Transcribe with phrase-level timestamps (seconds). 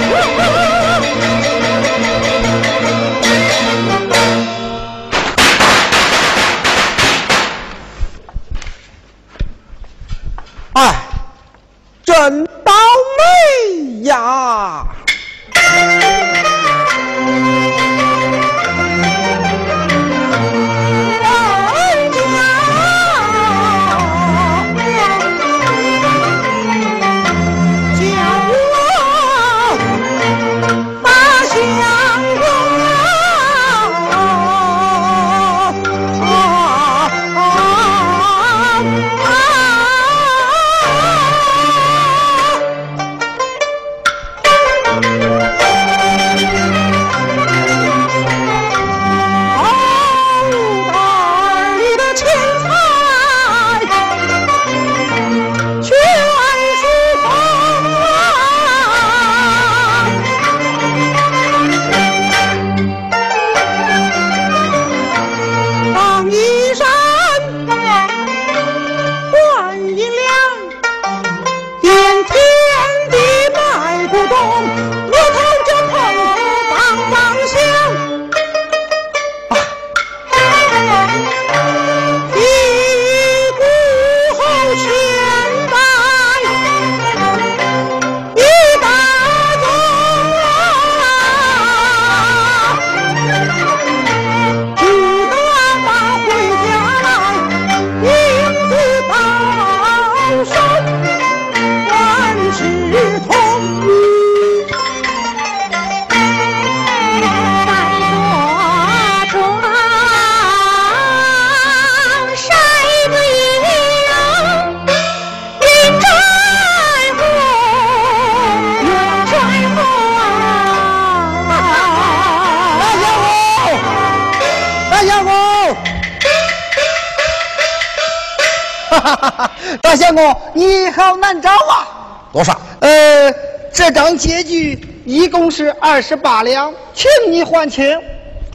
[130.54, 132.28] 你好难找啊！
[132.32, 132.58] 多少？
[132.80, 133.32] 呃，
[133.72, 137.98] 这张借据一共是二十八两，请你还清。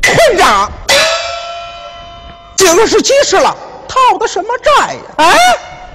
[0.04, 0.72] 混账！
[2.58, 3.56] 今儿是几时了？
[3.88, 5.02] 讨的什么债呀？
[5.18, 5.34] 啊，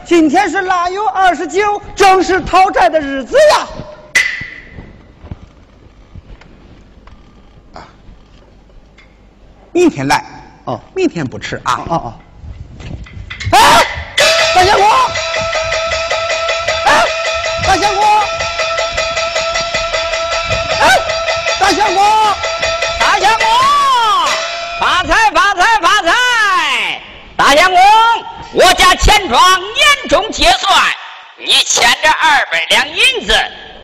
[0.04, 3.66] 今天是腊月二十九，正是讨债的日子呀。
[7.74, 7.88] 啊，
[9.72, 10.24] 明天来。
[10.64, 11.84] 哦，明天不迟啊。
[11.88, 12.14] 哦哦。
[13.52, 13.84] 哎，
[14.54, 14.95] 大相公。
[27.46, 27.80] 大相公，
[28.54, 30.82] 我家钱庄年终结算，
[31.38, 33.32] 你欠着二百两银子，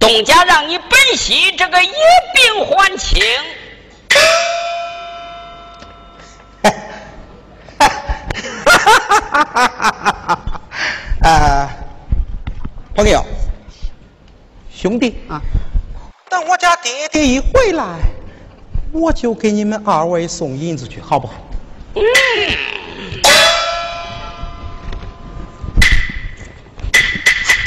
[0.00, 1.92] 东家让你本息这个一
[2.34, 3.22] 并还清。
[7.78, 7.88] 哈
[9.30, 10.40] 哈哈哈
[11.22, 11.30] 哈！
[11.30, 11.70] 啊，
[12.96, 13.24] 朋友。
[14.74, 15.40] 兄弟啊，
[16.28, 17.84] 等我家爹爹一回来，
[18.90, 21.34] 我就给你们二位送银子去，好不好？
[21.94, 22.02] 嗯。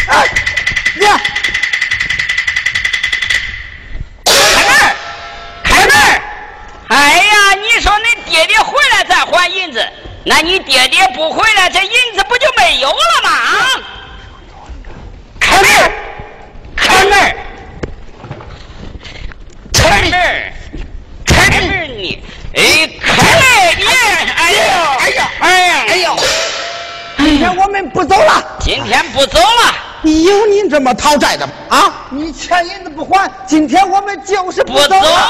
[0.07, 0.27] 哎，
[0.95, 1.05] 你
[4.25, 4.33] 开
[4.67, 4.95] 门，
[5.63, 5.95] 开门！
[6.89, 9.83] 哎呀，你说你爹爹回来再还银子，
[10.23, 13.29] 那你爹爹不回来，这银子不就没有了吗？
[13.29, 13.67] 啊！
[15.39, 15.91] 开门。
[16.75, 17.35] 开门！
[19.73, 20.53] 开门！
[21.25, 21.97] 开门！
[21.97, 22.23] 你
[22.53, 23.79] 哎，开门！
[23.79, 24.93] 你哎呀！
[24.99, 25.31] 哎呀！
[25.39, 25.85] 哎呀！
[25.87, 26.15] 哎呀！
[27.17, 28.57] 今天我们不走了。
[28.59, 29.73] 今天不走了。
[30.09, 31.53] 有你这么讨债的吗？
[31.69, 32.07] 啊！
[32.09, 35.29] 你欠银子不还，今天我们就是不走了。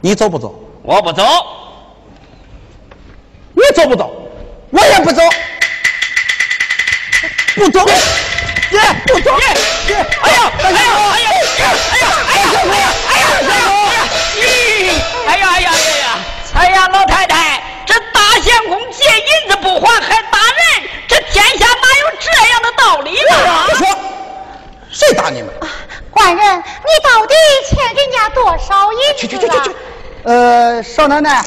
[0.00, 0.54] 你走不走？
[0.82, 1.24] 我不走。
[3.54, 4.10] 你走不走？
[4.70, 5.22] 我也不走，
[7.54, 7.84] 不走，
[8.70, 9.38] 爹，不走，
[9.86, 10.78] 爹，哎呀，哎呀，
[11.12, 14.00] 哎呀，哎呀，哎呀，哎呀，哎呀，哎呀，哎呀，
[14.40, 14.42] 咦，
[15.26, 16.06] 哎呀，哎呀，哎呀，
[16.54, 17.31] 哎呀，老太太，这大相公借
[19.80, 23.66] 不还还打人，这天下哪有这样的道理呢？
[23.68, 23.86] 你说，
[24.90, 25.52] 谁打你们？
[26.10, 26.62] 官人，你
[27.02, 27.34] 到底
[27.68, 29.18] 欠人家多少银子？
[29.18, 29.76] 去去去去去，
[30.24, 31.42] 呃，少奶奶，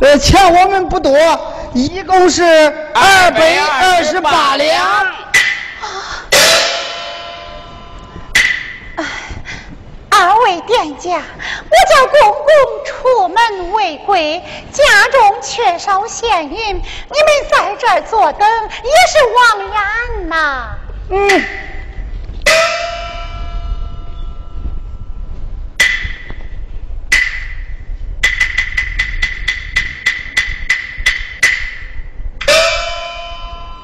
[0.00, 1.16] 呃，欠我们不多。
[1.72, 5.06] 一共是二百二十八两。
[10.22, 16.82] 二位店家，我叫公公出门未归，家中缺少现银，你们
[17.50, 20.68] 在这儿坐等也是枉然呐。
[21.08, 21.44] 嗯。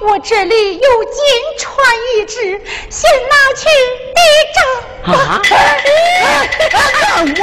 [0.06, 1.20] 我这里有金
[1.58, 1.66] 钏
[2.14, 3.66] 一只，先拿去
[4.14, 4.20] 抵
[4.54, 4.58] 账。
[5.12, 5.42] 啊！
[5.42, 5.50] 我
[7.34, 7.42] 我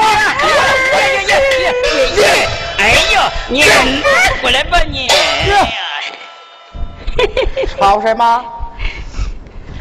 [2.77, 2.81] 哎
[3.13, 3.15] 呦，
[3.49, 3.63] 你
[4.41, 5.09] 过来吧你！
[7.77, 8.45] 吵什么？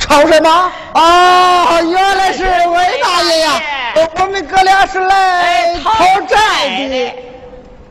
[0.01, 0.73] 吵什么？
[0.95, 3.63] 啊，原来是魏大爷呀！
[3.95, 7.15] 我们哥俩是来讨债的，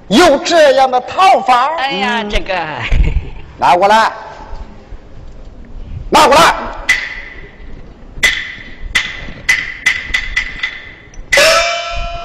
[0.10, 1.72] 有这样的讨法？
[1.78, 2.54] 哎呀，这个
[3.58, 4.12] 拿过来。
[6.12, 6.54] 拿过来！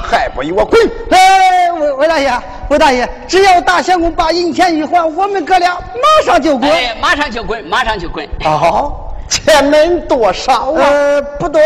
[0.09, 0.81] 还不与我滚！
[1.11, 2.33] 哎，魏魏大爷，
[2.69, 6.69] 魏大爷，只要大相公把银钱一还，我们哥俩马上就滚。
[6.69, 8.29] 哎，马上就滚，马上就滚。
[8.45, 10.83] 哦，钱门多少啊？
[10.83, 11.61] 呃，不多，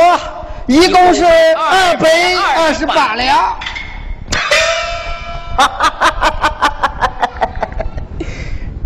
[0.66, 2.08] 一共是二百
[2.56, 3.36] 二十八两。
[5.56, 6.79] 哈哈哈哈哈哈！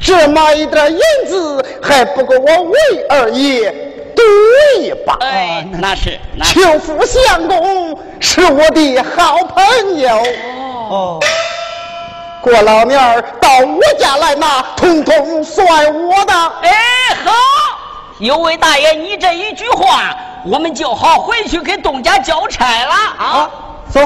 [0.04, 2.78] 这么一点银子还不够我魏
[3.08, 3.72] 二爷
[4.14, 4.22] 赌
[4.78, 5.14] 一把。
[5.20, 6.20] 哎，那是。
[6.44, 10.10] 邱府相公是我的好朋友。
[10.90, 11.20] 哦。
[12.42, 15.66] 过老年儿到我家来拿，统统算
[16.06, 16.34] 我的。
[16.34, 16.70] 哎，
[17.24, 17.32] 好，
[18.18, 20.14] 有位大爷，你这一句话，
[20.44, 23.50] 我们就好回去给东家交差了啊。
[23.90, 24.00] 走。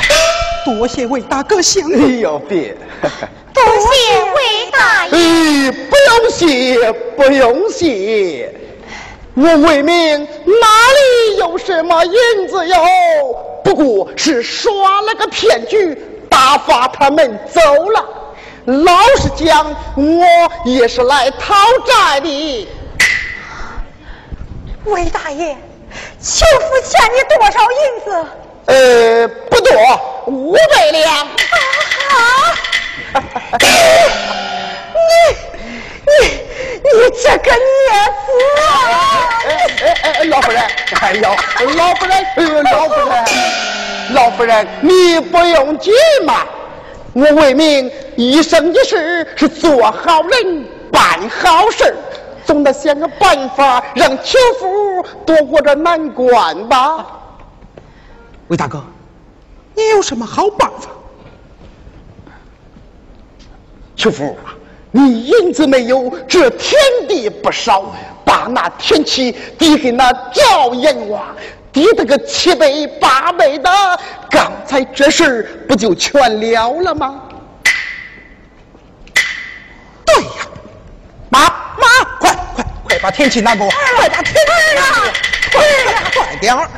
[0.64, 2.76] 多谢魏大哥相哎呦，别！
[3.54, 5.16] 多谢魏大爷。
[5.16, 8.54] 哎，不用谢，不用谢。
[9.34, 10.66] 我魏明哪
[11.26, 12.76] 里有什么银子哟？
[13.64, 15.96] 不过是耍了个骗局，
[16.28, 17.60] 打发他们走
[17.90, 18.04] 了。
[18.66, 20.24] 老实讲，我
[20.64, 21.54] 也是来讨
[21.86, 22.68] 债的。
[24.84, 25.56] 魏大爷，
[26.20, 28.26] 求父欠你多少银子？
[28.68, 29.72] 呃，不多，
[30.26, 31.26] 五百两。
[32.12, 32.20] 啊！
[34.94, 35.10] 你
[36.04, 36.12] 你
[36.84, 36.88] 你
[37.22, 37.88] 这个孽
[38.26, 38.28] 子！
[39.48, 39.48] 哎
[39.82, 40.62] 哎哎，老夫人，
[41.00, 41.22] 哎呦，
[41.76, 43.24] 老夫人，哎呦，老夫人，
[44.12, 45.90] 老夫人，你不用急
[46.26, 46.46] 嘛。
[47.14, 51.96] 我为民一生一世是做好人办好事，
[52.44, 57.06] 总得想个办法让邱府躲过这难关吧。
[58.48, 58.82] 魏大哥，
[59.74, 60.90] 你有什么好办法？
[63.94, 64.36] 秋福，
[64.90, 71.36] 你银子没有，这田地不少，把那田契抵给那赵阎王，
[71.72, 73.70] 抵得个七倍八倍的，
[74.30, 77.22] 刚才这事不就全了了吗？
[80.06, 80.46] 对呀，
[81.28, 81.40] 妈
[81.76, 81.86] 妈，
[82.18, 83.70] 快快快把田契拿给我！
[83.98, 84.40] 快把田契
[84.74, 84.82] 拿！
[85.52, 85.62] 快
[86.14, 86.70] 快点儿！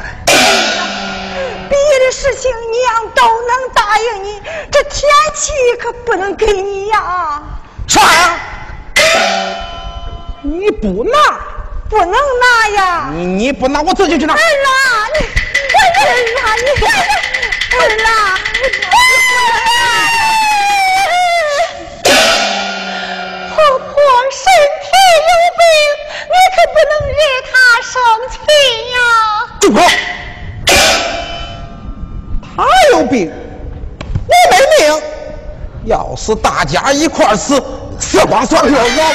[1.71, 7.41] 别的事情娘都能答应你，这天气可不能给你呀！
[7.87, 8.41] 啥呀？
[10.43, 11.17] 你不拿？
[11.89, 13.11] 不能拿呀！
[13.15, 14.35] 你你不拿，我自己去拿。
[14.35, 14.43] 儿啊，
[15.15, 15.79] 你儿
[16.43, 16.67] 啊，你
[17.79, 18.11] 儿啊，
[23.55, 23.95] 婆婆
[24.33, 24.43] 身
[24.83, 24.85] 体
[25.29, 25.63] 有病，
[26.27, 27.95] 你可不能惹她生
[28.29, 28.35] 气
[28.91, 28.99] 呀！
[29.61, 29.79] 住口！
[32.61, 33.33] 他有病，
[34.29, 35.03] 我没命。
[35.87, 37.63] 要是大家一块死，
[37.99, 38.71] 死光算了。
[38.71, 39.09] 老管家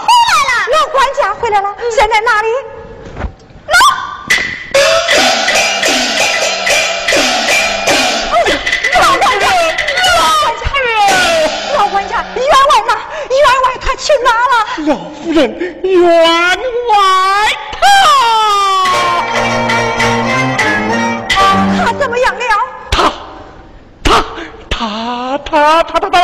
[0.00, 2.48] 回来了，老管家回来了，现在哪里？
[3.64, 3.72] 老
[9.00, 9.46] 老管家，
[10.08, 10.62] 老管家，
[11.78, 12.92] 老管家，员外呢？
[13.30, 14.54] 员外他去哪了？
[14.88, 14.90] 老
[15.22, 15.40] 夫人，
[15.82, 16.58] 员外
[17.80, 18.41] 他。
[25.84, 26.21] 他，他，他，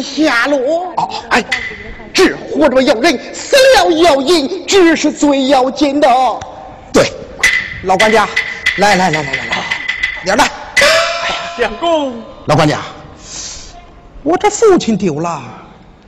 [0.00, 0.58] 下落。
[0.96, 1.44] 哦，哎，
[2.12, 6.08] 只活着要人，死了要银，这是最要紧的。
[6.92, 7.12] 对，
[7.84, 8.28] 老管家，
[8.76, 9.64] 来来来来来来，
[10.24, 10.50] 点来。
[11.56, 12.80] 相公，老管家，
[14.24, 15.40] 我这父亲丢了，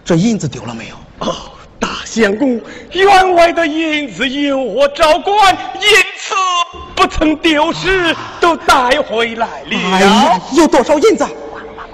[0.04, 0.96] 这银子丢了没有？
[1.20, 1.34] 哦，
[1.78, 5.88] 大相公，员外的银子由我照管，因
[6.18, 6.34] 此
[6.96, 9.78] 不曾丢失，都带回来了。
[9.92, 11.24] 哎呀，有多少银子？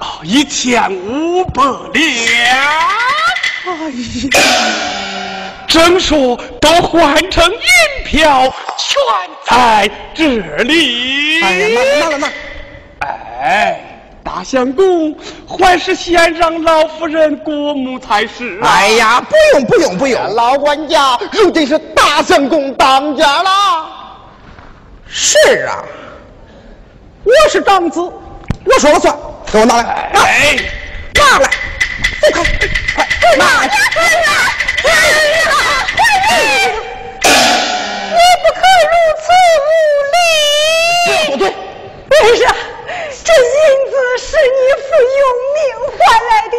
[0.03, 2.05] 哦，一千五百两。
[3.65, 3.89] 哎
[4.33, 8.99] 呀，正说都换成银票，全
[9.45, 11.41] 在这里。
[11.41, 12.33] 哎呀，拿了拿了。
[13.41, 13.81] 哎，
[14.25, 15.17] 大相公，
[15.47, 18.59] 还是先让老夫人过目才是。
[18.61, 23.51] 哎呀，不用不用不用，老管家，如今是大相公当家了。
[25.07, 25.79] 是啊，
[27.23, 29.17] 我是长子，我说了算，
[29.53, 29.83] 给我拿来。
[30.15, 30.57] 哎，
[31.15, 31.47] 拿来，
[32.23, 32.43] 快快，
[33.37, 33.69] 快。
[38.09, 39.25] 你不可如此
[39.61, 39.71] 无
[40.15, 40.17] 礼。
[41.33, 42.43] 不对，为啥？
[43.25, 43.45] 这银
[43.91, 44.89] 子是你父
[45.21, 45.61] 用命
[45.99, 46.57] 换来的，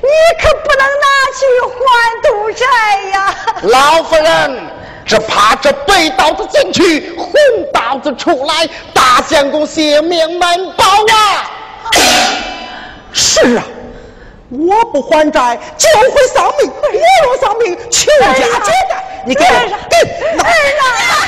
[0.00, 0.08] 你
[0.40, 1.76] 可不能拿去还
[2.22, 2.64] 赌债
[3.10, 3.18] 呀！
[3.62, 4.70] 老夫人，
[5.04, 7.32] 只怕这白刀子进去，红
[7.72, 11.50] 刀子出来，大相公性命难保啊！
[13.12, 13.64] 是啊，
[14.50, 16.88] 我不还债就会丧命，我
[17.24, 18.92] 若丧命，求家皆代。
[19.26, 19.48] 你给我，
[19.90, 19.96] 给，
[20.36, 20.48] 拿，拿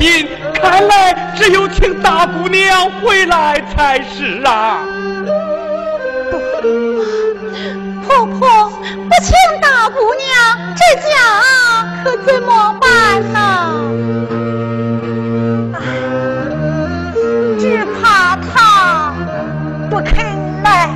[0.00, 4.78] 今，看来只有请大姑娘回来才是啊。
[8.06, 10.30] 婆婆，不请大姑娘，
[10.74, 11.12] 这家
[12.02, 13.36] 可怎么办呢？
[17.58, 19.12] 只怕她
[19.90, 20.16] 不肯
[20.62, 20.88] 来。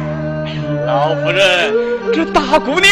[0.87, 1.75] 老夫人，
[2.15, 2.91] 这大姑娘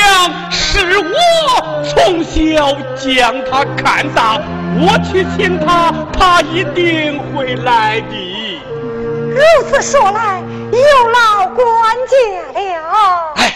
[0.50, 4.38] 是我从小将她看大，
[4.78, 5.92] 我去请她，
[6.24, 8.60] 她一定会来的。
[9.28, 11.66] 如此说来，有劳管
[12.06, 12.16] 家
[12.78, 13.32] 了。
[13.38, 13.52] 哎，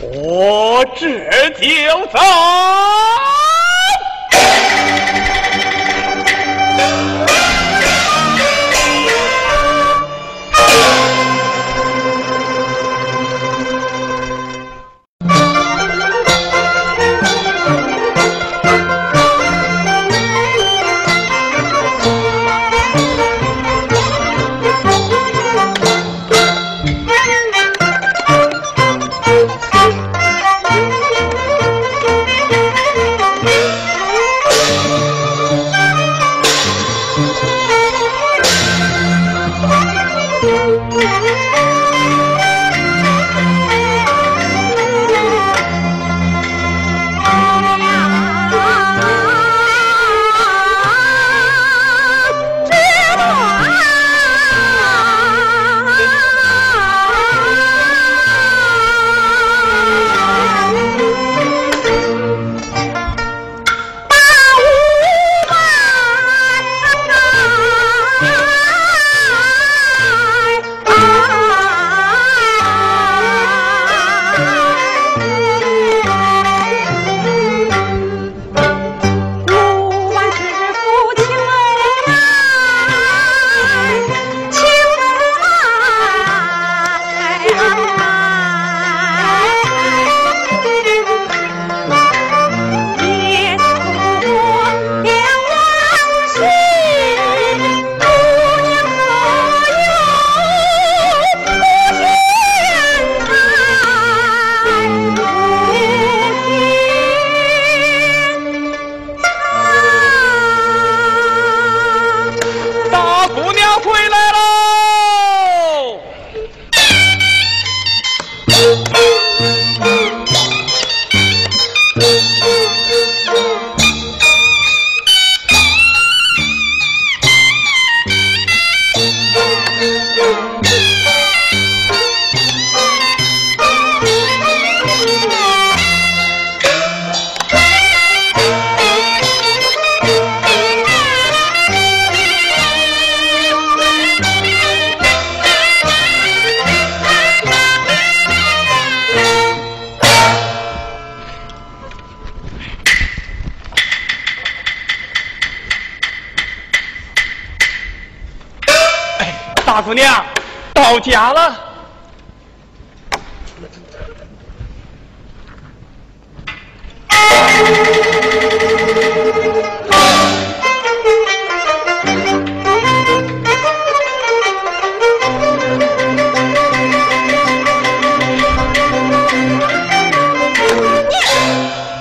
[0.00, 2.18] 我这就走。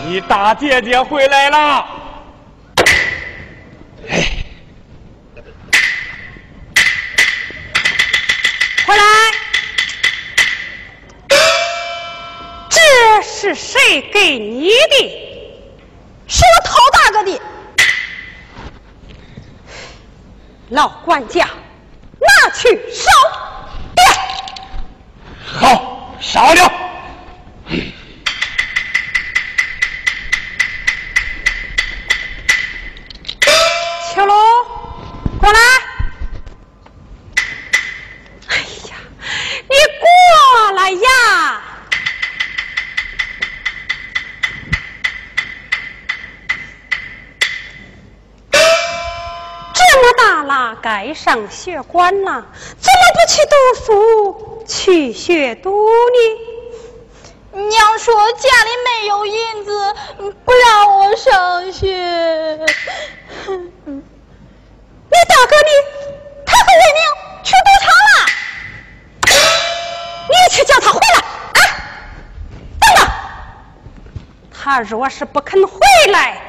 [0.06, 2.03] 你大姐姐回来了。
[14.01, 15.19] 给你的？
[16.25, 17.41] 是我陶大哥的，
[20.69, 21.45] 老管家，
[22.19, 23.12] 拿去烧。
[25.45, 26.83] 好，烧了。
[51.63, 52.45] 学馆了，
[52.78, 56.17] 怎么不去读书，去学读呢？
[57.69, 59.95] 娘说家里没有银子，
[60.43, 61.88] 不让我上学。
[63.47, 64.02] 你
[65.30, 65.71] 大哥呢？
[66.45, 67.02] 他和魏明
[67.45, 68.12] 去赌场了。
[70.28, 71.60] 你去叫他回来啊！
[72.82, 73.08] 等等，
[74.52, 75.80] 他若是不肯回
[76.12, 76.42] 来，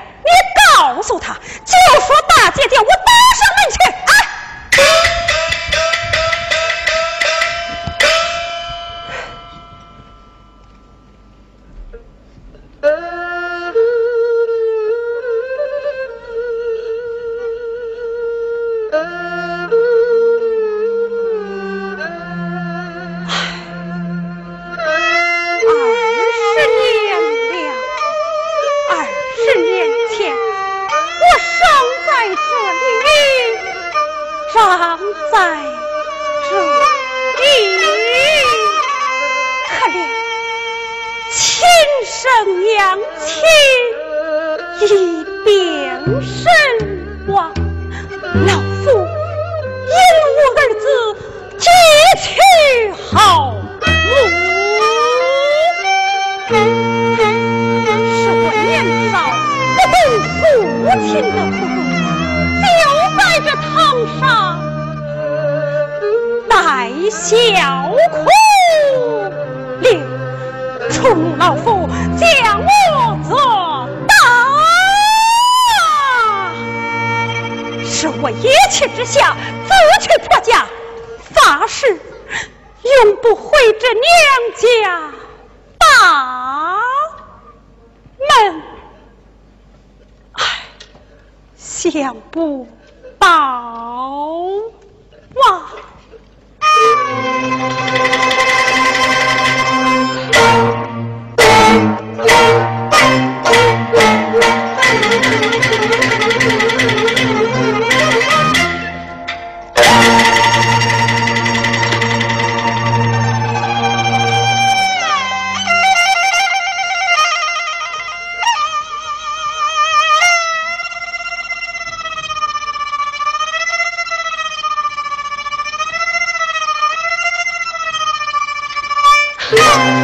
[129.56, 129.94] 啊。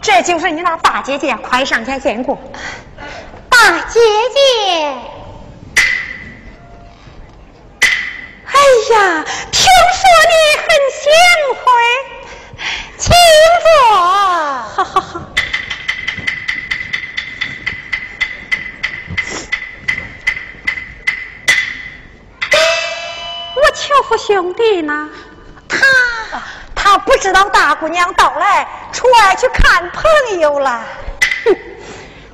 [0.00, 2.38] 这就是你那大姐姐，快上前见过。
[3.48, 4.00] 大姐，
[29.24, 30.84] 出外去看朋友了。
[31.44, 31.56] 哼，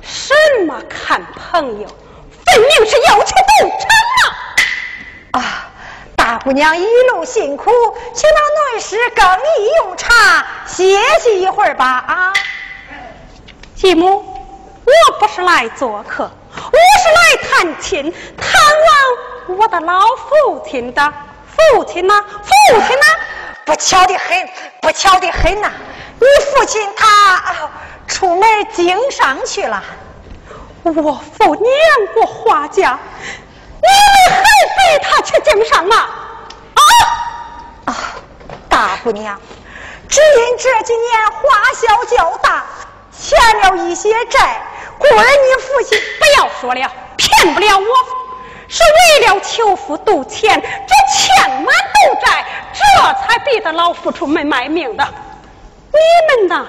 [0.01, 0.33] 什
[0.65, 1.87] 么看朋友？
[1.87, 3.89] 分明是要去赌场
[5.31, 5.39] 啊！
[5.41, 5.71] 啊，
[6.17, 7.71] 大姑娘一路辛苦，
[8.13, 11.85] 请那女士更衣用茶，歇息一会儿吧。
[11.85, 12.33] 啊，
[13.75, 14.17] 继母，
[14.85, 18.61] 我不是来做客，我是来探亲，探
[19.47, 21.13] 望我的老父亲的。
[21.55, 22.13] 父亲呢？
[22.43, 23.05] 父亲呢？
[23.63, 24.49] 不巧的很，
[24.81, 25.71] 不巧的很呐！
[26.21, 27.69] 你父亲他
[28.07, 29.83] 出门经商去了。
[30.83, 31.67] 我父娘
[32.13, 32.99] 过花家，
[33.81, 34.43] 你们还
[34.75, 35.95] 陪他去经商吗？
[36.75, 36.81] 啊
[37.85, 37.95] 啊！
[38.69, 39.39] 大姑娘，
[40.07, 41.39] 只因这几年花
[41.73, 42.65] 销较大，
[43.11, 44.61] 欠了一些债，
[44.99, 47.85] 故而你父亲不要说了，骗不了我。
[48.67, 52.81] 是为了求父赌钱，这欠满赌债，这
[53.21, 55.07] 才逼得老夫出门卖命的。
[55.93, 56.65] 你们呐，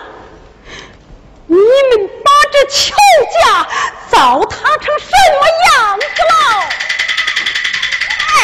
[1.46, 2.94] 你们把这邱
[3.44, 3.66] 家
[4.10, 6.34] 糟蹋成什么样子了？
[8.28, 8.34] 哎，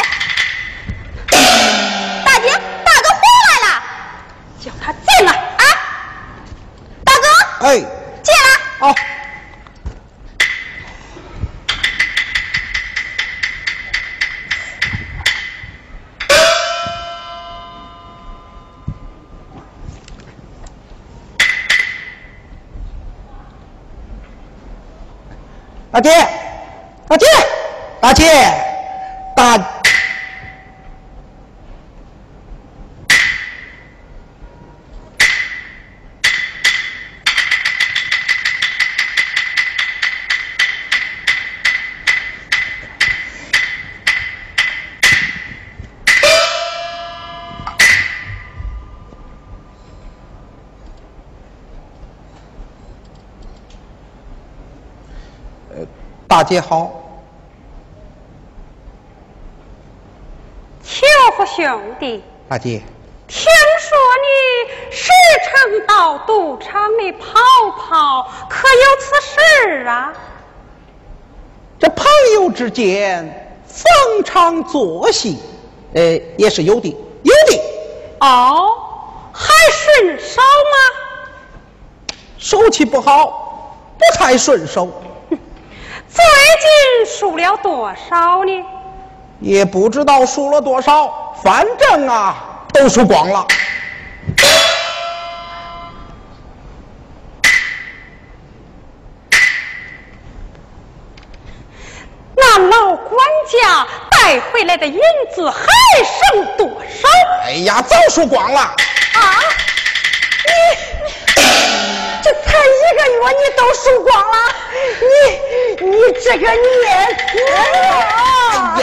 [2.24, 2.46] 大姐，
[2.84, 3.68] 大哥回来了，
[4.60, 5.62] 叫他进来啊！
[7.04, 7.26] 大哥，
[7.66, 7.66] 哎，
[8.22, 8.48] 进来。
[8.80, 8.94] 哦。
[25.98, 26.10] 大姐，
[27.08, 27.26] 大姐，
[28.00, 28.24] 大姐，
[29.34, 29.58] 大，
[56.38, 56.92] 大姐好，
[60.84, 61.04] 邱
[61.36, 62.22] 夫兄弟。
[62.48, 62.80] 大姐，
[63.26, 65.10] 听说你时
[65.42, 67.26] 常到赌场里跑
[67.76, 70.12] 跑，可有此事啊？
[71.76, 75.40] 这朋友之间逢场作戏，
[75.94, 76.00] 呃，
[76.36, 77.60] 也是有的，有的。
[78.20, 78.76] 哦，
[79.32, 82.06] 还顺手吗？
[82.38, 84.88] 手气不好，不太顺手。
[86.08, 88.64] 最近输了多少呢？
[89.40, 92.34] 也不知道输了多少，反正啊，
[92.72, 93.46] 都输光了。
[102.34, 104.98] 那老管家带回来的银
[105.34, 105.66] 子还
[106.32, 107.08] 剩多少？
[107.44, 108.60] 哎呀，早输光了。
[108.60, 108.74] 啊！
[110.44, 110.52] 你
[112.28, 114.36] 这才一个月，你都输光了，
[115.00, 116.60] 你你这个孽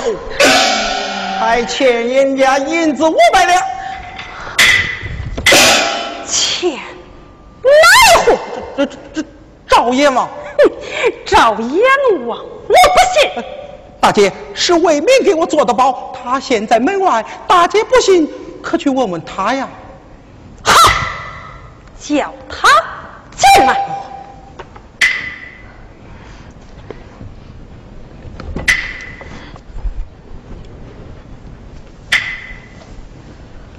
[0.02, 0.18] 子！
[1.40, 3.62] 还欠人家银子五百两，
[6.26, 6.80] 欠
[7.62, 7.70] 哪
[8.16, 8.38] 一户？
[8.76, 9.24] 这这这
[9.68, 10.28] 赵阎王，
[11.26, 11.82] 赵阎
[12.26, 12.74] 王，我不
[13.14, 13.44] 信。
[14.00, 18.28] 大姐是为民给我做的保，他现在门外，大姐不信，
[18.64, 19.70] 可去问问他呀。
[20.64, 20.74] 好，
[22.00, 22.68] 叫他
[23.38, 23.86] 进来。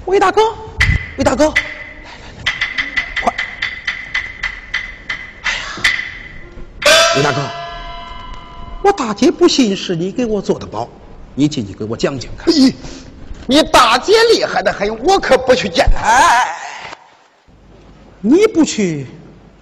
[0.05, 0.41] 魏大哥，
[1.17, 1.49] 魏大哥。
[3.21, 3.33] 快
[7.15, 7.41] 魏大哥，
[8.83, 10.87] 我大姐不信是你给我做的包，
[11.35, 12.53] 你进去给我讲讲看。
[12.53, 12.73] 咦，
[13.47, 16.01] 你大姐厉害的很，我可不去见她。
[16.03, 16.57] 哎，
[18.21, 19.07] 你不去，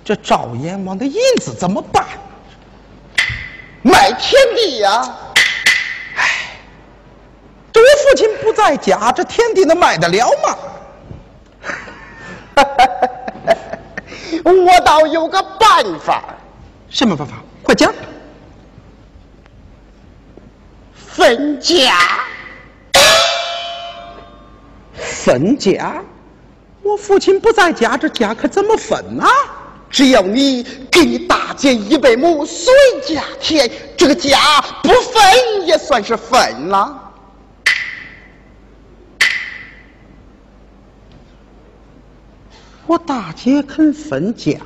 [0.06, 2.06] 这赵阎王的银子怎么办？
[3.82, 5.04] 买天地呀！
[6.16, 6.58] 哎，
[7.72, 10.58] 这我父亲不在家，这天地能买得了吗？
[14.46, 16.24] 我倒有个办法。
[16.90, 17.38] 什么办法？
[17.62, 17.94] 快讲！
[20.96, 21.98] 分家，
[24.94, 26.04] 分家！
[26.84, 29.28] 我父亲不在家，这家可怎么分啊？
[29.90, 37.02] 只要你给你大姐一百亩随家田，这个家不分也算是分了。
[42.88, 44.60] 我大姐肯分家，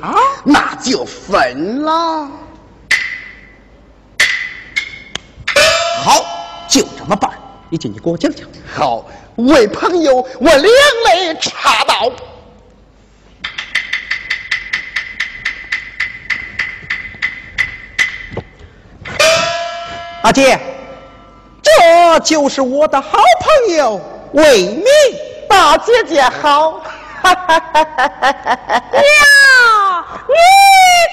[0.43, 2.29] 那就分了。
[6.03, 6.25] 好，
[6.67, 7.31] 就这么办。
[7.69, 8.47] 你进去给我讲讲。
[8.73, 9.05] 好，
[9.35, 10.63] 为朋友，我两
[11.05, 12.11] 肋插刀。
[20.21, 20.59] 阿姐，
[21.61, 23.19] 这就是我的好
[23.67, 24.01] 朋友
[24.33, 24.85] 魏明，
[25.47, 26.81] 大姐姐好。
[27.23, 27.33] 娘，
[30.27, 30.35] 你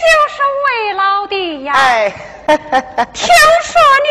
[0.02, 1.72] 就是魏老弟呀！
[1.74, 2.12] 哎。
[2.46, 3.26] 听
[3.64, 4.08] 说你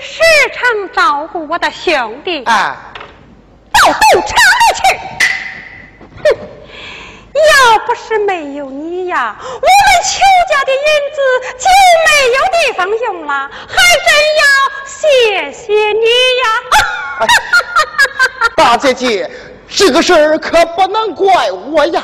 [0.00, 0.22] 时
[0.54, 2.74] 常照顾我的兄弟，啊，
[3.70, 4.80] 到赌场里去。
[6.24, 6.24] 哼，
[7.36, 9.60] 要不是没有你呀，我们
[10.04, 10.78] 邱家的银
[11.14, 11.20] 子
[11.58, 11.68] 就
[12.06, 14.44] 没有地方用了，还真要
[14.86, 16.06] 谢谢你
[16.42, 16.46] 呀！
[18.56, 19.30] 大姐姐，
[19.68, 22.02] 这个事儿可不能怪我呀。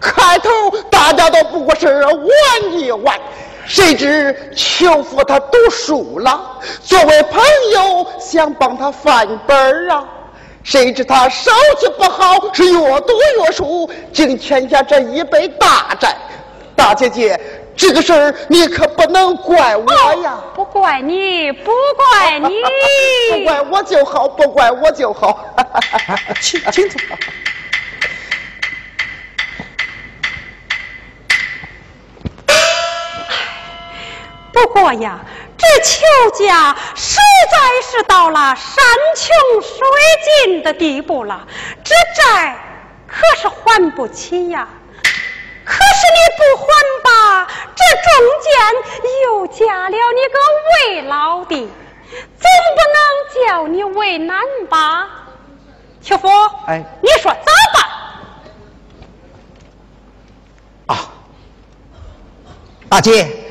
[0.00, 0.50] 开头
[0.90, 3.18] 大家都不过是玩一玩。
[3.66, 7.42] 谁知求父他读书了，作为朋
[7.72, 10.04] 友想帮他翻本啊，
[10.66, 11.48] 谁知他手
[11.78, 16.16] 气不好，是越赌越输，竟欠下这一笔大债。
[16.74, 17.40] 大姐姐，
[17.76, 19.92] 这个事儿你可不能怪我
[20.24, 20.36] 呀！
[20.56, 22.48] 不怪你，不怪你，
[23.30, 25.54] 不怪我就好，不怪我就好。
[26.40, 27.00] 请请坐。
[34.52, 35.20] 不过呀，
[35.58, 37.18] 这邱家实
[37.50, 37.58] 在
[37.90, 38.84] 是到了山
[39.16, 39.78] 穷水
[40.44, 41.48] 尽的地步了，
[41.82, 42.54] 这债
[43.06, 44.68] 可是还不起呀。
[45.64, 46.66] 可是你不还
[47.02, 48.52] 吧，这中间
[49.24, 50.38] 又加了你个
[50.70, 51.68] 魏老弟，
[52.10, 52.96] 总不能
[53.46, 54.38] 叫你为难
[54.68, 55.08] 吧？
[56.02, 56.28] 邱福，
[56.66, 57.38] 哎，你说咋
[57.74, 57.82] 办？
[60.96, 61.08] 啊，
[62.88, 63.45] 大姐。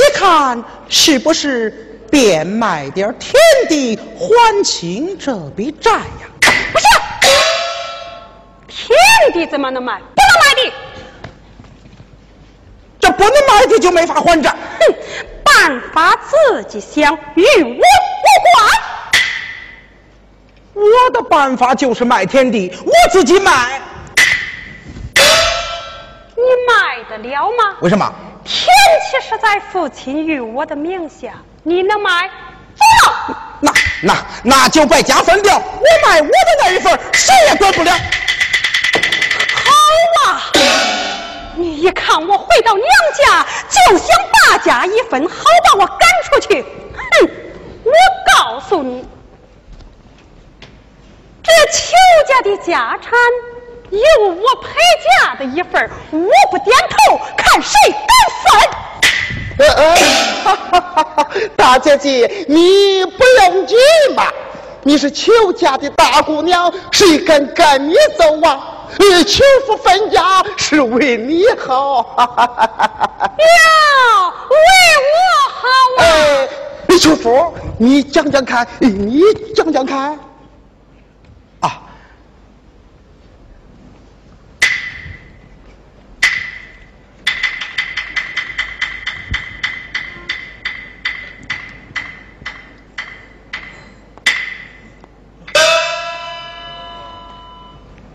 [0.00, 3.34] 你看是不是变卖点田
[3.68, 6.26] 地还清这笔债呀？
[6.72, 6.86] 不是，
[8.68, 9.98] 田地怎么能卖？
[9.98, 10.72] 不能卖的。
[12.98, 14.48] 这不能卖的就没法还债。
[14.50, 14.94] 哼，
[15.44, 17.84] 办法自己想，与我无关。
[20.72, 23.82] 我的办法就是卖田地，我自己卖。
[25.14, 27.76] 你卖得了吗？
[27.82, 28.10] 为什么？
[28.44, 28.66] 田
[29.10, 31.32] 岂是在父亲与我的名下？
[31.62, 32.28] 你能买？
[33.28, 33.72] 不那
[34.02, 36.32] 那那就把家分掉，我卖我的
[36.62, 37.92] 那一份，谁也管不了。
[39.52, 40.42] 好啊！
[41.56, 42.86] 你一看我回到娘
[43.18, 44.08] 家，就想
[44.48, 46.62] 大家一分，好把我赶出去。
[46.62, 47.30] 哼！
[47.84, 47.92] 我
[48.34, 49.06] 告诉你，
[51.42, 51.94] 这邱
[52.26, 53.12] 家的家产。
[53.90, 54.68] 有我陪
[55.20, 56.18] 嫁的一份，我
[56.50, 58.08] 不点头，看谁敢
[58.46, 59.60] 分！
[61.56, 63.76] 大姐姐，你不用急
[64.14, 64.24] 嘛，
[64.84, 68.76] 你是邱家的大姑娘，谁敢赶你走啊？
[69.26, 73.46] 邱福分家是为你好，娘
[74.50, 74.56] 为
[75.10, 75.18] 我
[75.52, 75.66] 好
[75.98, 76.00] 啊！
[76.88, 79.20] 哎，邱福，你讲讲看，你
[79.54, 80.18] 讲讲看。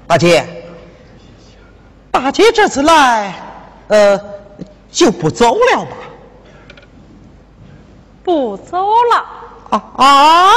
[0.08, 0.46] 大姐，
[2.12, 3.34] 大姐这次来，
[3.88, 4.20] 呃，
[4.92, 5.92] 就不走了吧？
[8.24, 8.78] 不走
[9.12, 9.26] 了。
[9.72, 10.52] 啊啊！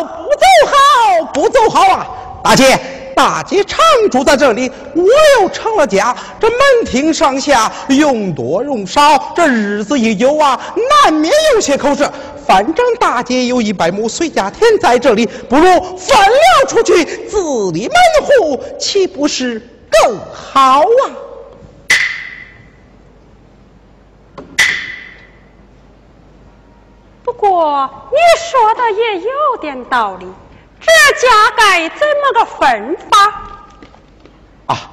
[0.00, 2.06] 不走好，不走好啊！
[2.44, 2.78] 大姐，
[3.14, 3.78] 大姐常
[4.10, 5.02] 住在这里，我
[5.40, 10.60] 又成了家，这门庭上下用多用少，这日子一久啊，
[11.02, 12.10] 难免有些口舌。
[12.46, 17.96] 反正大姐有一百亩随家田在这里，不如分了出去自立门
[18.26, 21.22] 户，岂不是更好啊？
[27.24, 30.26] 不过你说的也有点道理，
[30.86, 33.42] 这家该怎么个分法？
[34.66, 34.90] 啊，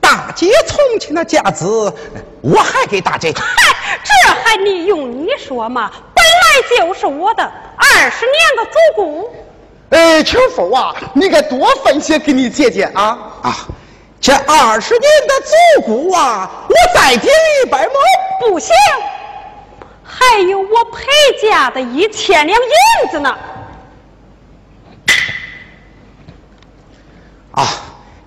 [0.00, 1.92] 大姐从前的家子，
[2.42, 3.32] 我还给大姐。
[3.34, 5.90] 嗨，这还你用你说吗？
[6.14, 7.42] 本来就是我的
[7.76, 9.34] 二十年的祖谷。
[9.90, 13.56] 哎，秋福啊，你该多分些给你姐姐啊啊！
[14.20, 17.92] 这二十年的祖谷啊，我再顶一百亩
[18.40, 18.74] 不行。
[20.02, 21.02] 还有我陪
[21.42, 23.36] 嫁的一千两银子呢！
[27.52, 27.68] 啊，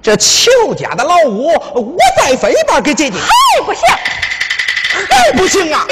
[0.02, 3.18] 这邱家的老五，我再分一半给姐姐。
[3.18, 3.82] 还不行，
[4.90, 5.88] 还不行啊！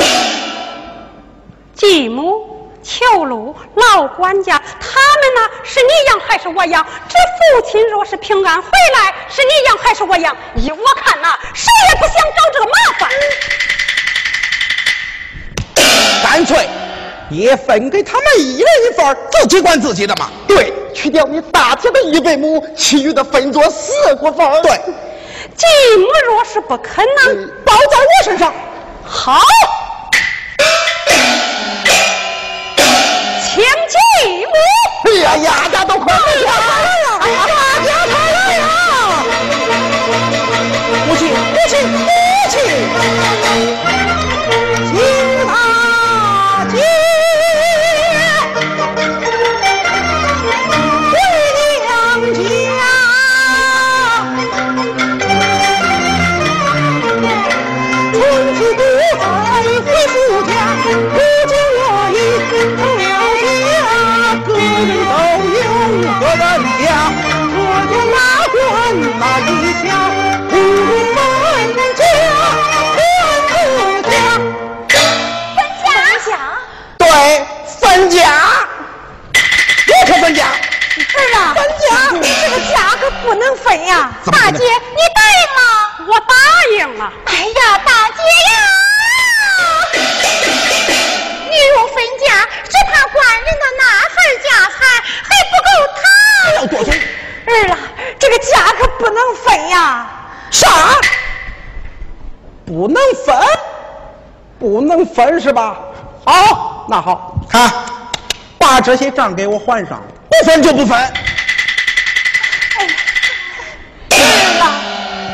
[1.73, 5.49] 继母、邱禄、老管家，他们呢？
[5.63, 6.85] 是你养还是我养？
[7.09, 7.15] 这
[7.59, 10.35] 父亲若是平安回来，是你养还是我养？
[10.55, 13.09] 依我看呐，谁也不想找这个麻烦。
[16.23, 16.69] 干脆
[17.29, 20.29] 也分给他们一人一份，自己管自己的嘛。
[20.47, 24.61] 对，去掉你大铁的一百亩，其余的分作四股份。
[24.61, 24.79] 对，
[25.55, 25.65] 继
[25.97, 28.53] 母若是不肯呢，包在我身上。
[29.05, 29.41] 好，
[33.41, 34.51] 请继母。
[35.05, 36.51] 哎呀，丫家都快呀，
[83.33, 84.11] 不能分呀。
[84.31, 85.61] 大姐，你答应了？
[86.07, 86.35] 我答
[86.77, 87.11] 应了。
[87.25, 88.21] 哎呀，大姐
[88.53, 88.55] 呀，
[91.49, 94.77] 你若分家，只怕官人的那份家产
[95.23, 96.01] 还不够他。
[96.57, 96.93] 要多分。
[97.47, 97.73] 儿啊，
[98.19, 100.07] 这个家可不能分呀。
[100.51, 100.69] 啥？
[102.67, 103.35] 不能分？
[104.59, 105.79] 不能分是吧？
[106.23, 107.73] 好，那好，看，
[108.59, 110.95] 把这些账给我还上，不分就不分。
[110.95, 111.11] 儿
[114.61, 114.63] 啊，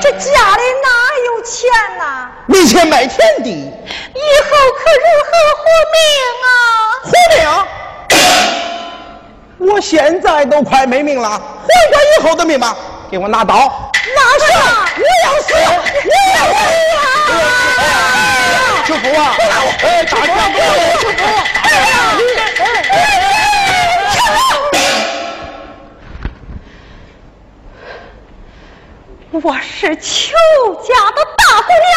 [0.02, 0.90] 这家里哪
[1.26, 2.30] 有钱呐？
[2.48, 5.30] 没钱卖田地，以后可如何
[5.60, 6.00] 活命
[6.46, 6.48] 啊？
[7.04, 7.38] 活命！
[9.74, 11.42] 我现在都快没命了，还我
[12.18, 12.76] 以后的命吗？
[13.12, 13.92] 给我拿刀！
[14.16, 14.54] 拿啥？
[14.96, 15.54] 我要死！
[15.54, 15.58] 我
[16.36, 16.60] 要死
[16.96, 16.98] 啊！
[18.86, 19.36] 秋福啊！
[19.84, 20.66] 哎，大家不要
[29.32, 30.34] 我是邱
[30.82, 31.94] 家的大姑娘，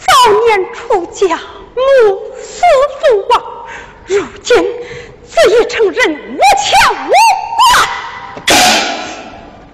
[0.00, 0.08] 早
[0.46, 1.38] 年出嫁，
[1.76, 1.80] 母
[2.42, 2.62] 死
[2.98, 3.66] 父亡，
[4.04, 4.56] 如今
[5.24, 7.12] 自已成人，无强无
[7.56, 7.86] 挂，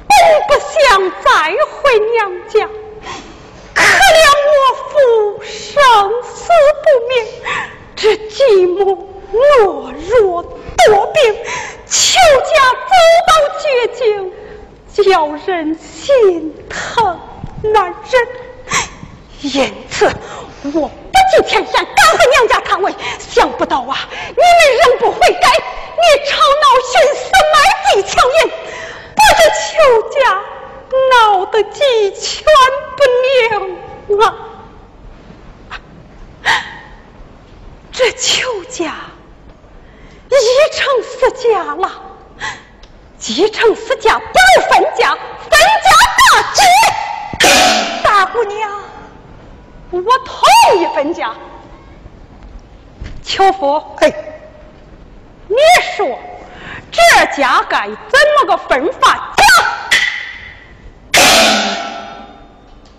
[0.07, 0.13] 本
[0.49, 2.69] 不想再回娘家。
[3.73, 4.21] 可怜
[4.53, 4.61] 我
[4.93, 5.83] 父生
[6.23, 6.53] 死
[6.85, 7.15] 不明，
[7.97, 11.19] 这继母懦弱多病，
[11.87, 12.93] 邱家走
[13.27, 13.65] 到绝
[13.95, 14.05] 境，
[15.03, 17.21] 叫人心疼
[17.63, 18.29] 难忍。
[19.43, 20.07] 因此，
[20.65, 22.95] 我不计前嫌，敢回娘家探问。
[23.19, 25.49] 想不到啊，你们仍不悔改，
[25.97, 27.57] 你吵闹徇私，卖
[27.95, 28.39] 地抢银，
[29.15, 30.17] 把这邱家。
[31.11, 32.45] 闹得鸡犬
[32.97, 33.03] 不
[34.09, 34.25] 宁啊！
[37.93, 38.95] 这邱家
[40.31, 40.35] 已
[40.73, 41.91] 成死家了，
[43.19, 46.63] 继承私家不如分家，分家大吉。
[48.05, 48.71] 大姑娘，
[49.91, 51.33] 我同意分家。
[53.25, 54.15] 邱福，嘿，
[55.49, 55.57] 你
[55.97, 56.07] 说
[56.93, 57.01] 这
[57.37, 59.35] 家该怎么个分法？
[59.37, 59.47] 讲。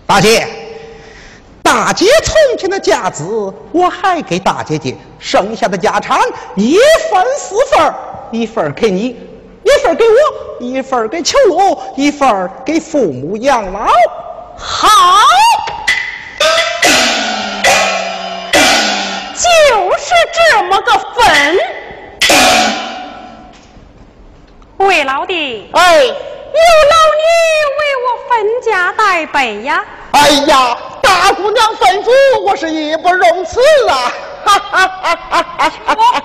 [0.04, 0.48] 大姐，
[1.62, 6.20] 大姐从前的家资我还给大姐姐，剩下的家产
[6.56, 6.76] 一
[7.10, 7.94] 分四份
[8.32, 9.27] 一份给你，
[9.68, 10.16] 一份给我，
[10.60, 13.80] 一份给秋露，一份给父母养老。
[14.56, 14.88] 好，
[19.34, 21.58] 就是这么个分。
[24.78, 26.14] 魏老弟，哎，有劳
[27.18, 27.22] 你
[27.76, 29.84] 为我分家带辈呀！
[30.12, 33.60] 哎呀，大姑娘吩咐，我是义不容辞
[33.90, 34.12] 啊！
[34.46, 36.22] 哈哈哈哈哈哈！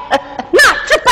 [0.52, 1.12] 拿纸被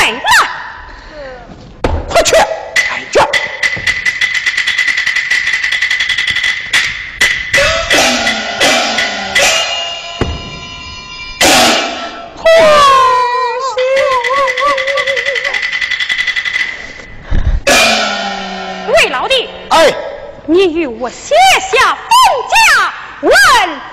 [21.02, 22.08] 我写下封
[22.48, 23.32] 家文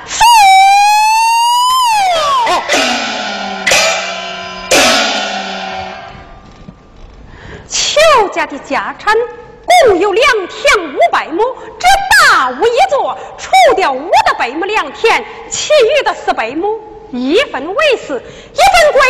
[0.06, 0.20] 书。
[7.68, 9.16] 邱家的家产
[9.88, 11.44] 共有两田五百亩，
[11.80, 11.88] 这
[12.28, 16.80] 大屋一座，除掉我的百亩良田，其余的四百亩，
[17.12, 19.02] 一分为四，一分归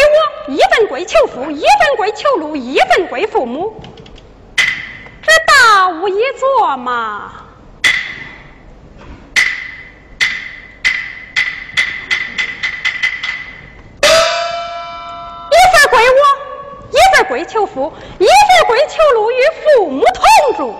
[0.48, 3.82] 我，一分归邱父，一分归邱禄，一分归父母。
[5.22, 7.49] 这大屋一座嘛，
[17.24, 20.76] 归求父，一份归求禄，与父母同住。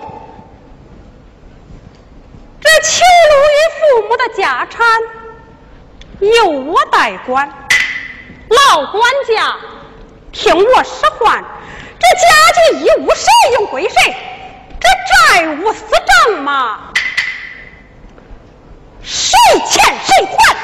[2.60, 4.86] 这求禄与父母的家产
[6.20, 7.48] 由我代管，
[8.48, 9.56] 老管家
[10.32, 11.44] 听我使唤。
[11.98, 14.16] 这家具一物谁用归谁？
[14.80, 14.88] 这
[15.34, 16.92] 债务私账嘛，
[19.02, 20.56] 谁欠谁还。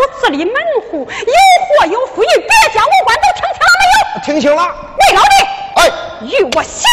[0.00, 0.54] 分家之后自立门
[0.90, 3.82] 户，有祸有福，与别家无关，都听清了没
[4.14, 4.20] 有？
[4.24, 4.62] 听清了。
[4.98, 5.34] 魏老弟，
[5.76, 5.78] 哎，
[6.22, 6.86] 与我写。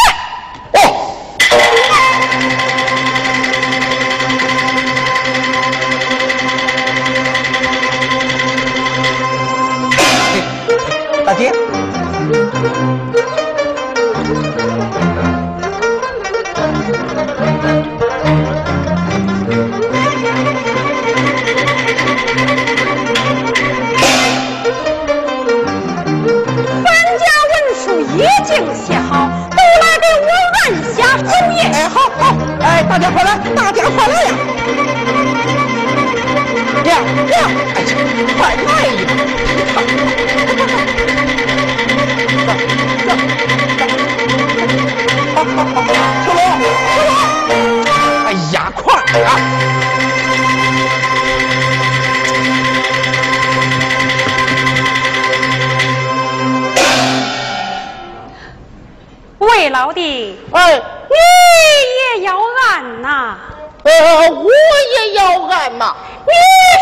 [0.74, 0.78] 哦。
[11.26, 11.52] 大姐。
[28.48, 31.22] 已经写好，都来给我按下手
[31.54, 31.60] 印。
[31.70, 32.22] 哎，好好，
[32.62, 34.32] 哎，大家快来，大家快来呀！
[36.84, 37.52] 亮亮，
[38.38, 39.10] 快来一步！
[42.46, 42.50] 走
[43.06, 43.10] 走，
[45.36, 45.78] 好好好，
[46.24, 46.42] 秋龙，
[46.96, 47.12] 秋龙，
[48.26, 48.82] 哎呀，快
[49.24, 49.28] 啊！
[60.52, 61.16] 哎，你
[62.20, 63.38] 也要按呐？
[63.84, 64.50] 呃，我
[64.96, 65.96] 也要按嘛。
[66.26, 66.32] 你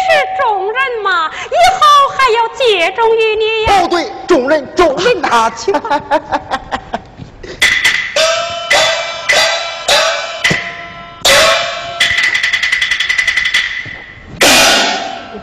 [0.04, 0.06] 是
[0.42, 1.80] 众人嘛，以后
[2.18, 3.74] 还要借重于你呀。
[3.74, 5.72] 哦，对，众人，众人拿起。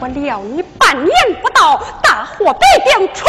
[0.00, 1.10] 我料你半年
[1.40, 2.60] 不到，大祸必
[2.90, 3.24] 定出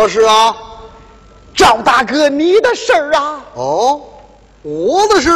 [0.00, 0.56] 么事啊？
[1.54, 3.44] 赵大哥，你的事儿啊？
[3.54, 4.00] 哦，
[4.62, 5.30] 我的事？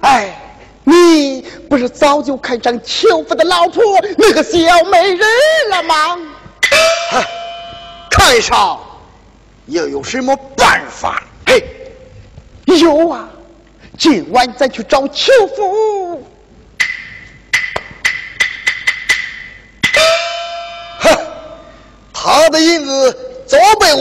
[0.00, 0.36] 哎，
[0.82, 3.80] 你不是早就看上邱府的老婆
[4.18, 4.58] 那个小
[4.90, 5.20] 美人
[5.70, 6.18] 了吗？
[7.08, 7.24] 嗨，
[8.10, 8.80] 看上
[9.66, 11.22] 又有什么办法？
[11.46, 11.62] 嘿。
[12.66, 13.28] 有啊，
[13.96, 15.99] 今晚咱去找邱府。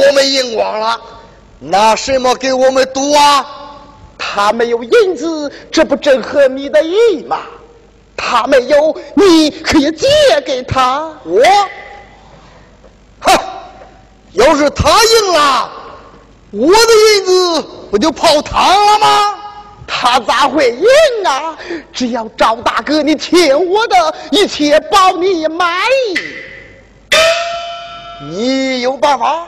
[0.09, 0.99] 我们赢光了，
[1.59, 3.45] 拿什么给我们赌啊？
[4.17, 7.41] 他没有银子，这不正合你的意吗？
[8.17, 10.07] 他没有，你可以借
[10.43, 11.13] 给他。
[11.23, 11.41] 我，
[13.19, 13.31] 哼，
[14.31, 15.71] 要是他赢了，
[16.51, 19.35] 我的银子不就泡汤了吗？
[19.85, 20.85] 他咋会赢
[21.23, 21.55] 啊？
[21.93, 25.71] 只要赵大哥你听我的，一切包你满
[26.07, 26.17] 意。
[28.31, 29.47] 你有办法？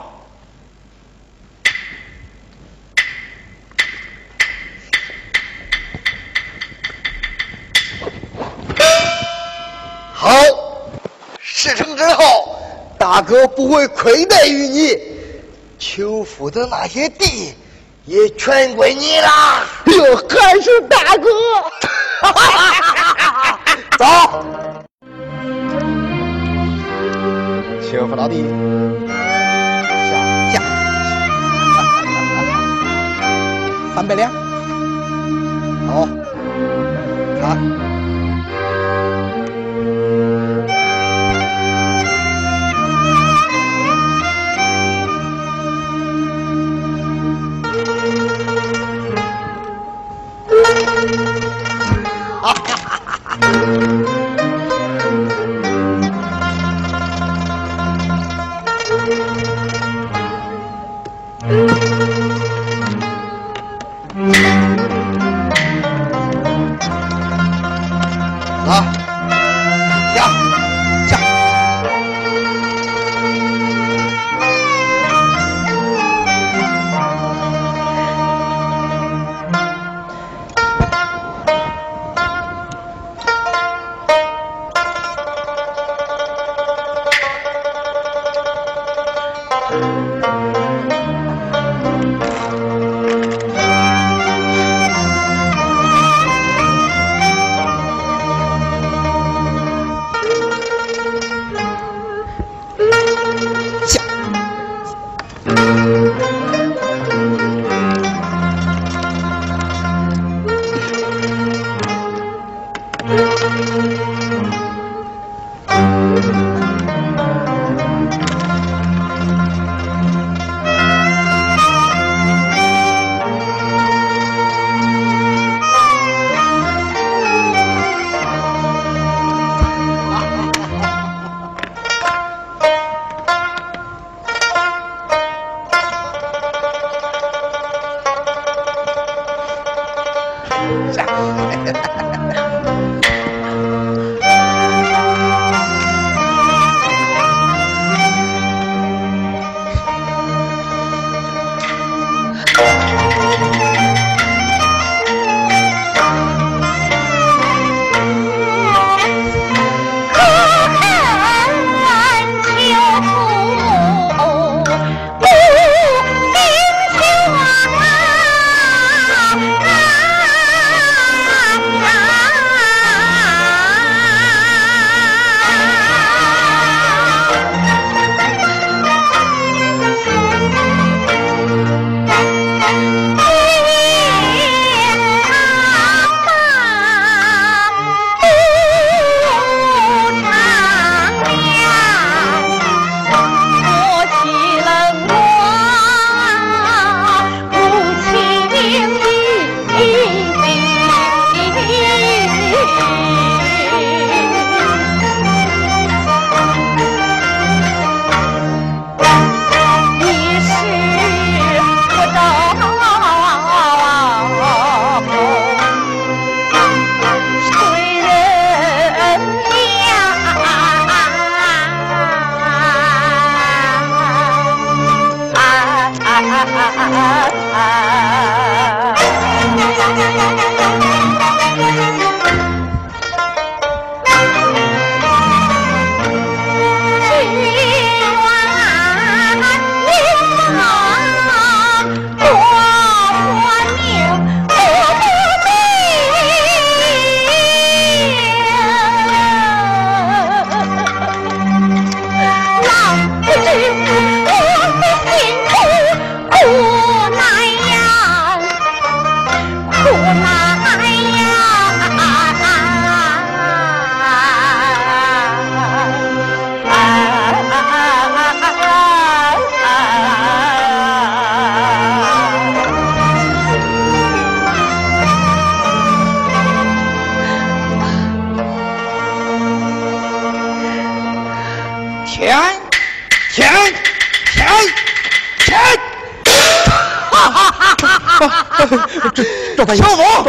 [10.22, 10.30] 好，
[11.40, 12.56] 事成之后，
[13.00, 14.96] 大哥不会亏待于你，
[15.80, 17.56] 求夫的那些地
[18.06, 19.66] 也全归你啦。
[19.86, 21.28] 哟，还是大哥，
[23.98, 24.06] 走，
[27.92, 28.46] 求夫老弟，
[30.12, 30.22] 下
[30.54, 30.62] 下，
[33.96, 34.32] 三百两，
[35.88, 36.08] 好，
[37.42, 37.91] 看。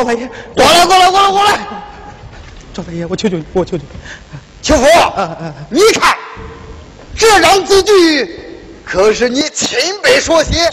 [0.02, 1.58] 赵大爷，过来，过来，过来，过来！
[2.74, 3.88] 赵大爷，我求求你，我求求你，
[4.60, 4.84] 秋福，
[5.70, 6.16] 你看
[7.16, 8.40] 这张字据
[8.84, 10.68] 可是你亲笔所写，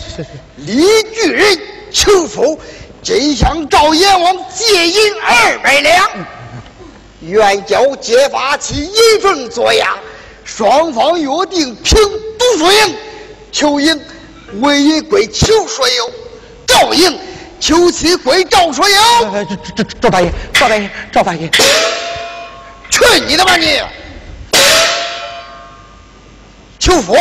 [0.56, 1.60] 李巨人
[1.92, 2.60] 求福，
[3.04, 6.10] 真向赵阎王借银二百两，
[7.22, 9.96] 愿交揭发其银凤作押，
[10.44, 12.02] 双方约定平
[12.40, 12.96] 读书营，
[13.52, 14.02] 求赢
[14.62, 16.12] 为一归求所有，
[16.66, 17.16] 赵赢
[17.70, 18.96] 求妻归赵所有。
[19.22, 21.48] 赵赵赵大爷，赵大爷，赵大爷，
[22.90, 23.80] 去你的吧你！
[26.80, 27.16] 求福，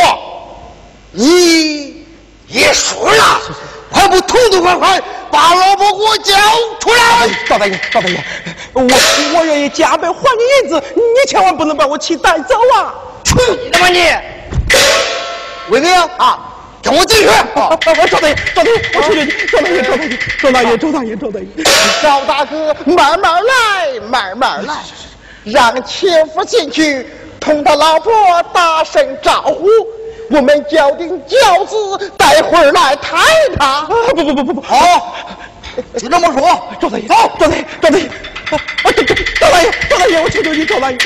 [1.11, 2.03] 你
[2.47, 3.39] 也输了，
[3.91, 6.33] 还不痛痛快快把老婆给我交
[6.79, 7.29] 出来！
[7.47, 8.19] 赵大爷，赵大爷，
[8.73, 8.81] 我
[9.35, 12.95] 我愿意加倍还你银子，你千万不能把我妻带走啊！
[13.23, 14.03] 去你的吧你！
[15.69, 17.27] 卫兵啊，跟我进去！
[17.27, 18.35] 啊，赵大爷，赵大爷，
[18.95, 21.45] 我求求你，赵大爷，赵大爷，赵大爷，赵大爷，赵大爷，
[22.01, 24.73] 赵大哥，慢慢来，慢慢来，
[25.43, 27.05] 让前夫进去，
[27.39, 28.11] 同他老婆
[28.53, 29.67] 打声招呼。
[30.31, 33.17] 我们叫定轿子，待会儿来抬
[33.57, 33.81] 他。
[33.81, 35.15] 不不不不不，好，
[35.97, 36.69] 就这么说。
[36.79, 38.09] 赵大爷，走，赵大爷，赵大爷，
[38.49, 38.57] 赵
[39.49, 40.97] 大爷，赵大爷，我求求你，赵大爷，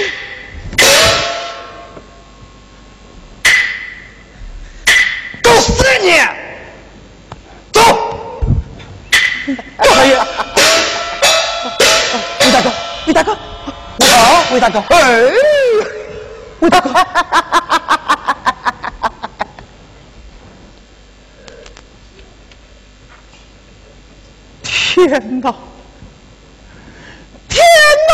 [5.41, 6.11] 都死你！
[7.71, 7.81] 走，
[9.81, 10.17] 赵大爷，
[12.41, 12.69] 魏大哥，
[13.07, 15.31] 魏大哥，啊，魏大哥，哎，
[16.59, 16.93] 魏大哥，
[24.61, 25.55] 天哪！
[27.47, 27.63] 天
[28.09, 28.13] 哪！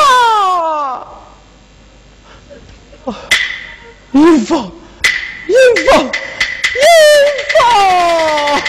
[3.05, 3.15] 啊，
[4.11, 4.71] 银凤，
[5.47, 5.55] 银
[5.87, 6.11] 凤，
[6.79, 6.85] 银
[7.53, 8.61] 凤！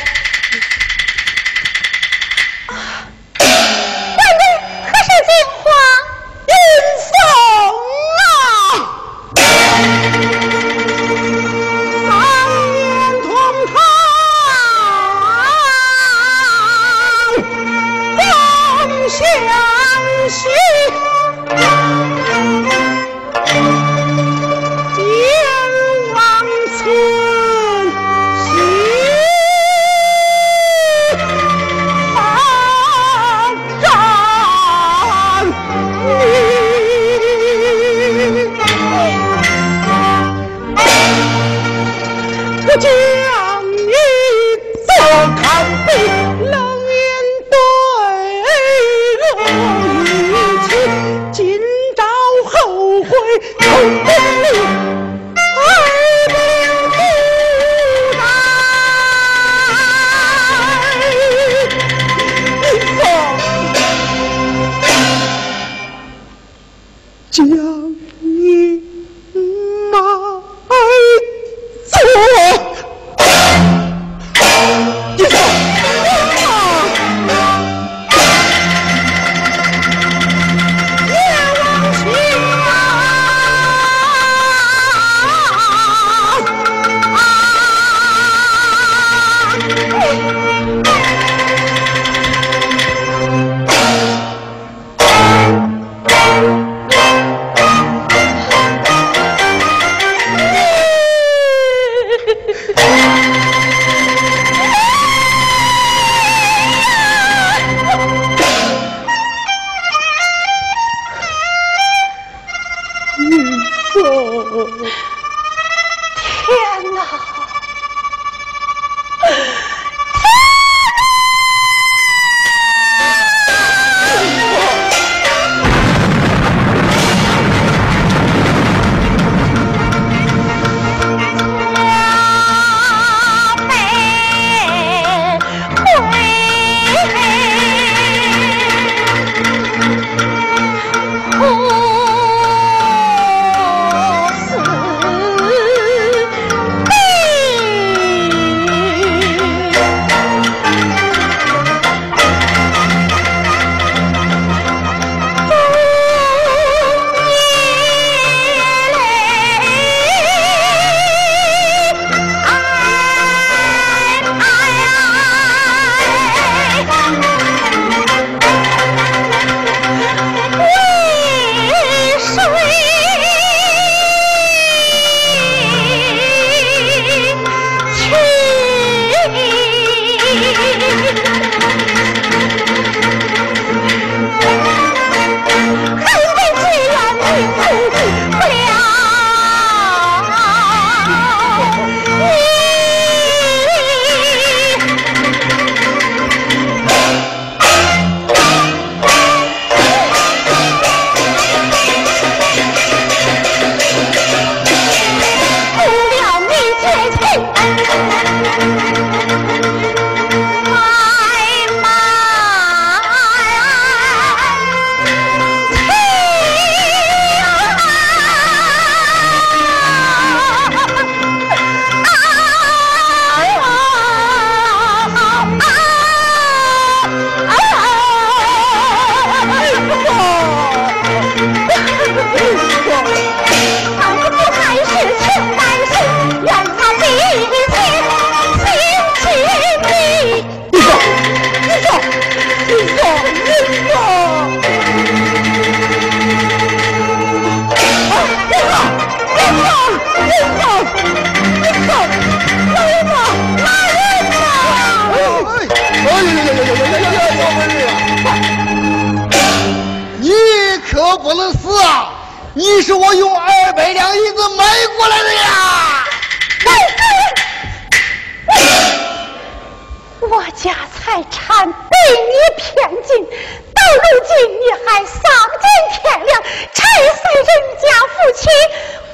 [272.26, 272.68] 你骗
[273.04, 275.20] 尽，到如今你还丧
[275.60, 276.30] 尽天良，
[276.74, 276.78] 拆
[277.14, 277.48] 散人
[277.80, 278.42] 家夫妻，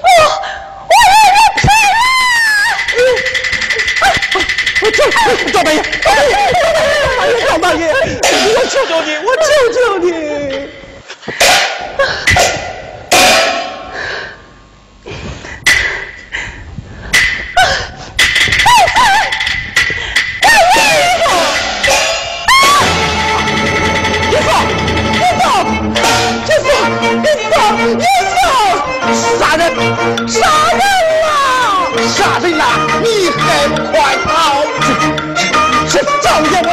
[0.02, 0.06] 我
[0.86, 1.98] 我也认赔了。
[5.52, 6.24] 赵大爷，赵大爷，
[7.46, 7.82] 赵大爷，
[8.54, 9.42] 我求求你，我求
[9.72, 10.06] 求你。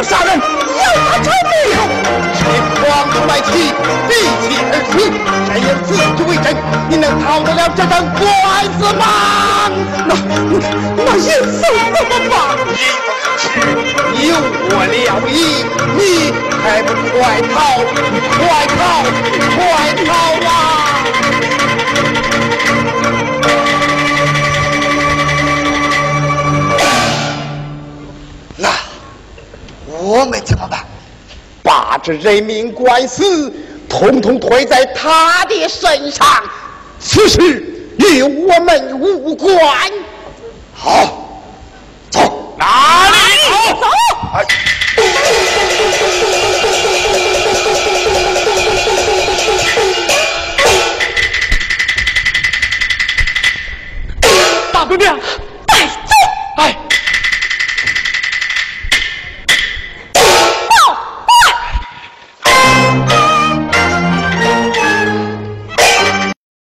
[0.04, 0.41] 杀人，要
[1.08, 1.54] 他偿命！
[2.34, 2.41] 谁
[2.82, 3.74] 慌出来气，
[4.10, 4.93] 闭气而死，
[5.47, 5.97] 谁也自己
[6.28, 6.45] 为真。
[6.89, 8.22] 你能逃得了这场官
[8.78, 9.01] 司吗？
[10.08, 10.12] 那
[11.06, 12.34] 那银子怎么办？
[14.20, 14.36] 有
[14.70, 14.95] 我了
[15.30, 15.64] 意，
[15.97, 15.99] 你
[16.64, 17.18] 还不快
[17.54, 17.56] 逃！
[18.38, 18.41] 快
[18.76, 18.82] 逃！
[19.56, 19.60] 快
[20.04, 20.10] 逃
[20.47, 20.51] 啊！
[30.14, 30.86] 我们怎么办？
[31.64, 33.51] 把这人命官司
[33.89, 36.43] 统统推在他的身上，
[36.99, 37.64] 此事
[37.97, 39.57] 与我们无关。
[40.76, 41.41] 好，
[42.11, 43.16] 走，哪里
[43.82, 43.88] 走？
[54.72, 55.20] 大姑娘，